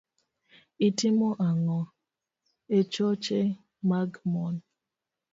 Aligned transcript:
itimo 0.87 1.29
ang'o 1.47 1.79
e 2.77 2.79
choche 2.93 3.39
mag 3.89 4.09
mon 4.31 4.55